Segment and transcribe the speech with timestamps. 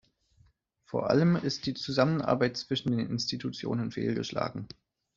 [0.83, 4.67] Vor allem ist die Zusammenarbeit zwischen den Institutionen fehlgeschlagen.